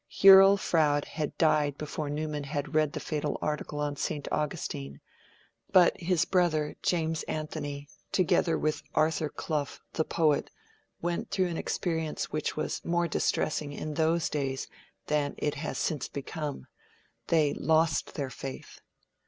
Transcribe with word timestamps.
Hurrell 0.09 0.57
Froude 0.57 1.05
had 1.05 1.37
died 1.37 1.77
before 1.77 2.09
Newman 2.09 2.43
had 2.45 2.73
read 2.73 2.93
the 2.93 2.99
fatal 2.99 3.37
article 3.39 3.77
on 3.79 3.95
St. 3.97 4.27
Augustine; 4.31 4.99
but 5.71 5.95
his 6.01 6.25
brother, 6.25 6.75
James 6.81 7.21
Anthony, 7.27 7.87
together 8.11 8.57
with 8.57 8.81
Arthur 8.95 9.29
Clough, 9.29 9.77
the 9.93 10.03
poet, 10.03 10.49
went 11.03 11.29
through 11.29 11.49
an 11.49 11.57
experience 11.57 12.31
which 12.31 12.57
was 12.57 12.83
more 12.83 13.07
distressing 13.07 13.73
in 13.73 13.93
those 13.93 14.27
days 14.27 14.67
than 15.05 15.35
it 15.37 15.53
has 15.53 15.77
since 15.77 16.07
become; 16.07 16.65
they 17.27 17.53
lost 17.53 18.15
their 18.15 18.31
faith. 18.31 18.81